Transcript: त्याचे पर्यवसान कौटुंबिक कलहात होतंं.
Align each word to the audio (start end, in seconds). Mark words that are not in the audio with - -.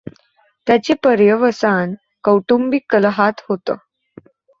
त्याचे 0.67 0.93
पर्यवसान 1.03 1.93
कौटुंबिक 2.23 2.85
कलहात 2.89 3.41
होतंं. 3.49 3.75